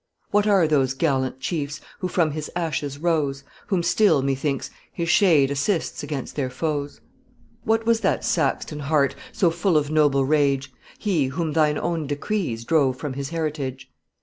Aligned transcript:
What 0.31 0.47
are 0.47 0.67
those 0.67 0.95
gallant 0.95 1.39
chiefs, 1.41 1.79
who 1.99 2.07
from 2.07 2.31
his 2.31 2.49
ashes 2.55 2.97
rose, 2.97 3.43
Whom 3.67 3.83
still, 3.83 4.23
methinks, 4.23 4.71
his 4.91 5.09
shade 5.09 5.51
assists 5.51 6.01
against 6.01 6.35
their 6.35 6.49
foes? 6.49 6.93
The 6.93 6.95
Swedes. 6.95 7.09
Gustavus 7.13 7.59
Adolphus. 7.59 7.67
What 7.67 7.85
was 7.87 7.99
that 7.99 8.25
Saxon 8.25 8.79
heart, 8.79 9.15
so 9.31 9.51
full 9.51 9.77
of 9.77 9.91
noble 9.91 10.25
rage, 10.25 10.73
He, 10.97 11.25
whom 11.27 11.53
thine 11.53 11.77
own 11.77 12.07
decrees 12.07 12.65
drove 12.65 12.97
from 12.97 13.13
his 13.13 13.29
heritage? 13.29 13.91